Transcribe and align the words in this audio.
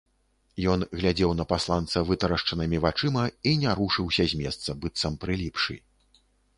Ён 0.71 0.79
глядзеў 0.99 1.33
на 1.39 1.45
пасланца 1.51 2.03
вытрашчанымі 2.09 2.81
вачыма 2.87 3.23
і 3.53 3.57
не 3.67 3.79
рушыўся 3.83 4.23
з 4.35 4.45
месца, 4.45 4.69
быццам 4.83 5.13
прыліпшы. 5.25 5.83